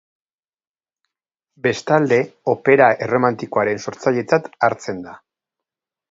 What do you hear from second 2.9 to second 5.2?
erromantikoaren sortzailetzat hartzen da.